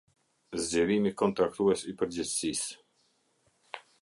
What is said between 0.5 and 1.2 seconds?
Zgjerimi